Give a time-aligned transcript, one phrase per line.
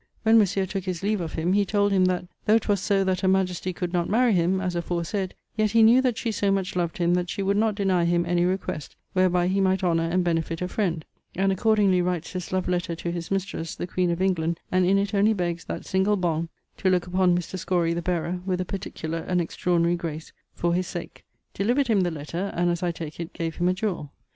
[0.23, 3.21] When Monsieur tooke his leave of him he told him that though 'twas so that
[3.21, 6.75] her majestie could not marie him (as aforesayd), yet he knew that she so much
[6.75, 10.23] loved him that she would not deny him any request, wherby he might honour and
[10.23, 14.23] benefit a friend; and accordingly writes his love letter to his mistresse, the queen of
[14.23, 17.59] England, and in it only begges that single bôn, to looke upon Mr.
[17.59, 22.09] Scorie (the bearer) with a particular and extraordinary grace, for his sake; delivered him the
[22.09, 24.11] letter (and as I take it, gave him a jewell).